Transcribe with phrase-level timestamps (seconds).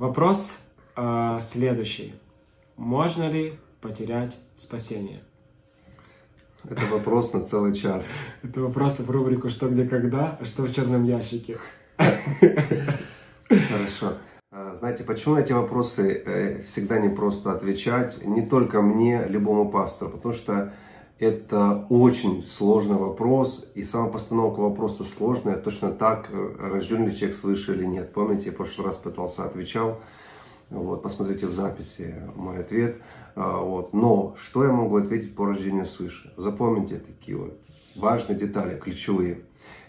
[0.00, 0.64] Вопрос
[0.96, 2.14] э, следующий.
[2.78, 5.20] Можно ли потерять спасение?
[6.66, 8.06] Это вопрос на целый час.
[8.42, 11.58] Это вопрос в рубрику «Что, где, когда», а что в черном ящике.
[11.98, 14.14] Хорошо.
[14.50, 19.70] А, знаете, почему на эти вопросы э, всегда не просто отвечать, не только мне, любому
[19.70, 20.72] пастору, потому что
[21.20, 27.36] это очень сложный вопрос, и сама постановка вопроса сложная, точно так, э, рожден ли человек
[27.36, 28.12] свыше или нет.
[28.14, 30.00] Помните, я в прошлый раз пытался, отвечал,
[30.70, 33.02] вот, посмотрите в записи мой ответ.
[33.34, 33.92] А, вот.
[33.92, 36.32] Но что я могу ответить по рождению свыше?
[36.36, 37.60] Запомните такие вот
[37.96, 39.42] важные детали, ключевые.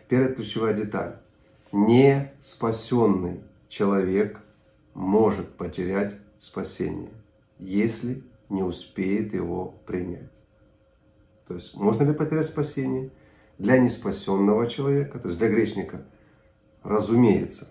[0.09, 1.15] Первая ключевая деталь.
[1.71, 4.41] Не спасенный человек
[4.93, 7.13] может потерять спасение,
[7.57, 10.29] если не успеет его принять.
[11.51, 13.11] То есть можно ли потерять спасение?
[13.57, 16.05] Для неспасенного человека, то есть для грешника,
[16.81, 17.67] разумеется.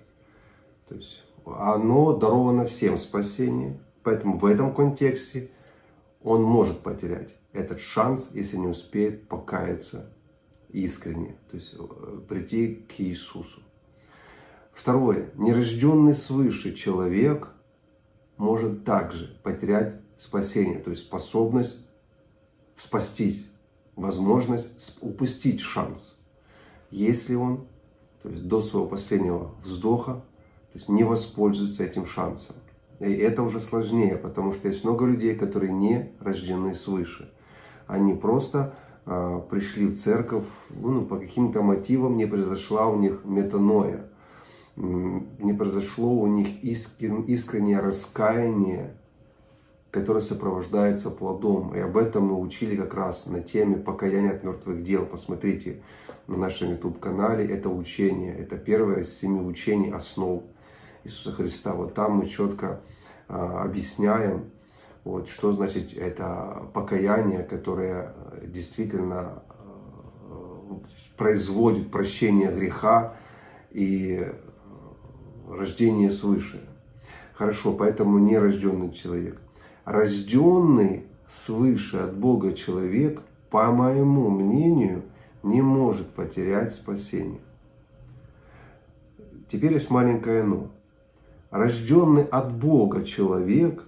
[0.86, 3.80] То есть оно даровано всем спасение.
[4.02, 5.50] Поэтому в этом контексте
[6.22, 10.14] он может потерять этот шанс, если не успеет покаяться
[10.68, 13.62] искренне, то есть э, прийти к Иисусу.
[14.72, 15.30] Второе.
[15.36, 17.54] Нерожденный свыше человек
[18.36, 21.86] может также потерять спасение, то есть способность
[22.76, 23.50] спастись
[24.00, 26.18] возможность упустить шанс,
[26.90, 27.66] если он
[28.22, 30.22] то есть до своего последнего вздоха
[30.72, 32.56] то есть не воспользуется этим шансом.
[33.00, 37.32] И это уже сложнее, потому что есть много людей, которые не рождены свыше.
[37.86, 38.74] Они просто
[39.06, 44.06] э, пришли в церковь, ну, по каким-то мотивам не произошла у них метаноя,
[44.76, 48.94] не произошло у них искреннее раскаяние
[49.90, 51.74] который сопровождается плодом.
[51.74, 55.04] И об этом мы учили как раз на теме покаяния от мертвых дел.
[55.04, 55.82] Посмотрите
[56.26, 58.36] на нашем YouTube-канале это учение.
[58.36, 60.44] Это первое из семи учений основ
[61.04, 61.74] Иисуса Христа.
[61.74, 62.80] Вот там мы четко
[63.28, 64.50] а, объясняем,
[65.02, 70.80] вот, что значит это покаяние, которое действительно а,
[71.16, 73.16] производит прощение греха
[73.72, 74.30] и
[75.48, 76.68] рождение свыше.
[77.34, 79.40] Хорошо, поэтому нерожденный человек–
[79.84, 85.02] рожденный свыше от Бога человек, по моему мнению,
[85.42, 87.40] не может потерять спасение.
[89.48, 90.70] Теперь есть маленькое но.
[91.50, 93.84] Рожденный от Бога человек,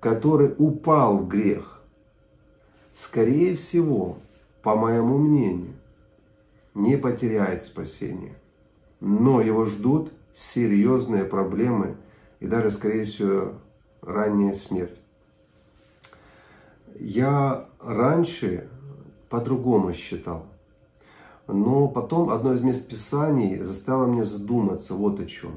[0.00, 1.80] который упал в грех,
[2.94, 4.18] скорее всего,
[4.62, 5.72] по моему мнению,
[6.74, 8.34] не потеряет спасение.
[9.00, 11.96] Но его ждут серьезные проблемы
[12.40, 13.54] и даже, скорее всего,
[14.02, 15.00] ранняя смерть.
[16.98, 18.68] Я раньше
[19.28, 20.46] по-другому считал.
[21.48, 25.52] Но потом одно из мест Писаний заставило меня задуматься вот о чем.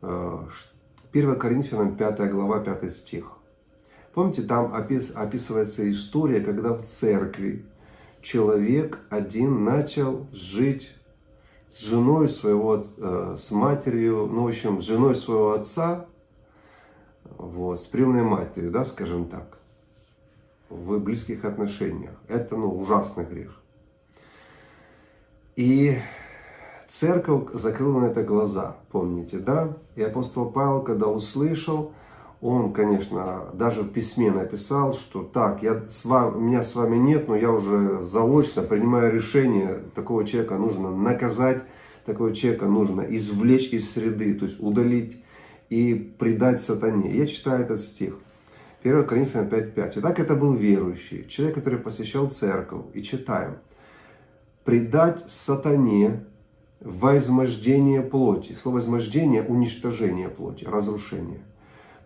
[0.00, 0.50] 1
[1.12, 3.32] э, Коринфянам 5 глава 5 стих.
[4.12, 7.64] Помните, там описывается история, когда в церкви
[8.22, 10.92] человек один начал жить
[11.68, 16.06] с женой своего, э, с матерью, ну, в общем, с женой своего отца,
[17.38, 19.58] вот, с приемной матерью, да, скажем так,
[20.68, 22.14] в близких отношениях.
[22.28, 23.60] Это, ну, ужасный грех.
[25.56, 25.98] И
[26.88, 29.76] церковь закрыла на это глаза, помните, да?
[29.96, 31.92] И апостол Павел, когда услышал,
[32.40, 37.26] он, конечно, даже в письме написал, что так, я с вами, меня с вами нет,
[37.26, 41.62] но я уже заочно принимаю решение, такого человека нужно наказать,
[42.04, 45.23] такого человека нужно извлечь из среды, то есть удалить
[45.74, 47.10] и предать сатане.
[47.16, 48.16] Я читаю этот стих.
[48.84, 49.92] 1 Коринфянам 5.5.
[49.96, 52.84] Итак, это был верующий, человек, который посещал церковь.
[52.94, 53.56] И читаем.
[54.62, 56.26] Предать сатане
[56.78, 58.52] возмождение плоти.
[58.52, 61.40] Слово возмождение– уничтожение плоти, разрушение.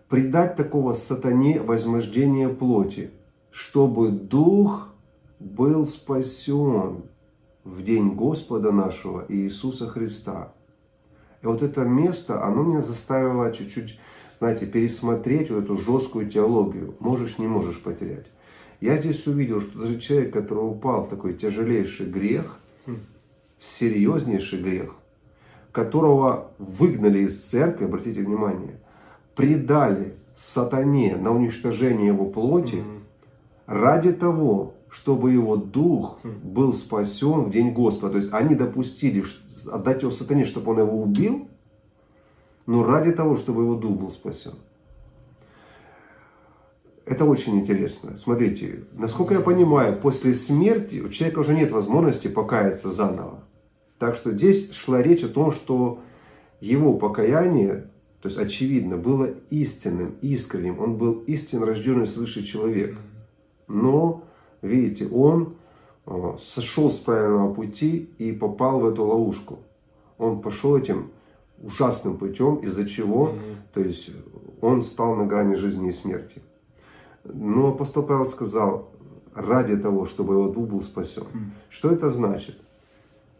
[0.07, 3.11] Предать такого сатане возмождение плоти,
[3.51, 4.89] чтобы дух
[5.39, 7.03] был спасен
[7.63, 10.53] в день Господа нашего Иисуса Христа.
[11.41, 13.99] И вот это место, оно меня заставило чуть-чуть,
[14.39, 16.95] знаете, пересмотреть вот эту жесткую теологию.
[16.99, 18.25] Можешь, не можешь потерять.
[18.81, 22.59] Я здесь увидел, что даже человек, который упал в такой тяжелейший грех,
[23.59, 24.95] серьезнейший грех,
[25.71, 28.79] которого выгнали из церкви, обратите внимание,
[29.35, 32.99] предали сатане на уничтожение его плоти, mm-hmm.
[33.67, 36.39] ради того, чтобы его дух хм.
[36.43, 38.13] был спасен в день Господа.
[38.13, 39.23] То есть они допустили
[39.71, 41.47] отдать его сатане, чтобы он его убил,
[42.65, 44.53] но ради того, чтобы его дух был спасен.
[47.05, 48.17] Это очень интересно.
[48.17, 53.43] Смотрите, насколько я понимаю, после смерти у человека уже нет возможности покаяться заново.
[53.97, 56.01] Так что здесь шла речь о том, что
[56.61, 57.89] его покаяние
[58.21, 60.79] то есть очевидно, было истинным, искренним.
[60.79, 62.97] Он был истинно рожденный свыше человек.
[63.67, 64.25] Но,
[64.61, 65.55] видите, он
[66.05, 69.59] э, сошел с правильного пути и попал в эту ловушку.
[70.17, 71.11] Он пошел этим
[71.61, 73.33] ужасным путем, из-за чего,
[73.73, 74.11] то есть
[74.61, 76.41] он стал на грани жизни и смерти.
[77.23, 78.89] Но апостол Павел сказал,
[79.33, 81.25] ради того, чтобы его дух был спасен.
[81.69, 82.57] Что это значит?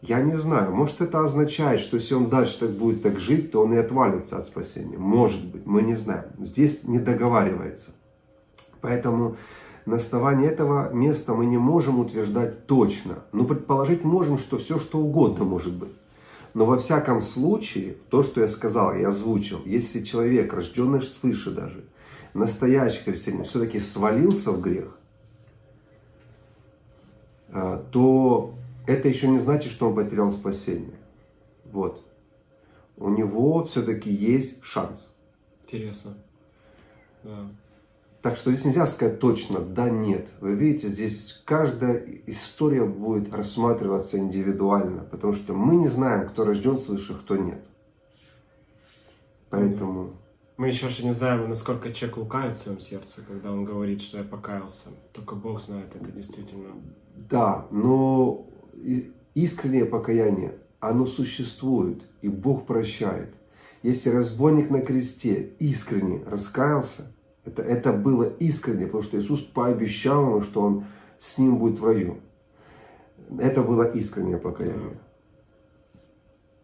[0.02, 0.74] Я не знаю.
[0.74, 4.38] Может это означает, что если он дальше так будет так жить, то он и отвалится
[4.38, 4.96] от спасения.
[4.96, 6.24] Может быть, мы не знаем.
[6.38, 7.92] Здесь не договаривается.
[8.80, 9.36] Поэтому
[9.90, 13.24] на основании этого места мы не можем утверждать точно.
[13.32, 15.90] Но предположить можем, что все что угодно может быть.
[16.54, 21.84] Но во всяком случае, то, что я сказал, я озвучил, если человек, рожденный свыше даже,
[22.34, 24.96] настоящий христианин, все-таки свалился в грех,
[27.48, 28.54] а, то
[28.86, 30.98] это еще не значит, что он потерял спасение.
[31.72, 32.04] Вот.
[32.96, 35.12] У него все-таки есть шанс.
[35.64, 36.14] Интересно.
[37.24, 37.48] Да.
[38.22, 40.28] Так что здесь нельзя сказать точно, да, нет.
[40.40, 46.76] Вы видите, здесь каждая история будет рассматриваться индивидуально, потому что мы не знаем, кто рожден
[46.76, 47.64] свыше, кто нет.
[49.48, 50.16] Поэтому...
[50.58, 54.18] Мы еще же не знаем, насколько человек лукает в своем сердце, когда он говорит, что
[54.18, 54.90] я покаялся.
[55.12, 56.74] Только Бог знает это действительно.
[57.16, 58.46] Да, но
[59.32, 63.34] искреннее покаяние, оно существует, и Бог прощает.
[63.82, 67.10] Если разбойник на кресте искренне раскаялся,
[67.50, 70.84] это, это было искренне, потому что Иисус пообещал ему, что он
[71.18, 72.18] с ним будет в раю.
[73.38, 74.98] Это было искреннее покаяние.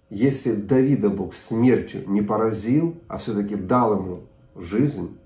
[0.09, 4.21] Если Давида Бог смертью не поразил, а все-таки дал ему
[4.55, 5.19] жизнь,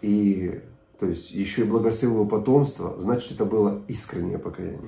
[0.00, 0.62] и
[0.98, 4.80] то есть еще и благословил его потомство, значит это было искреннее покаяние.